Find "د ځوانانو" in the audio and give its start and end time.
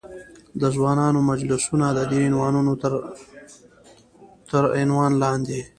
0.61-1.19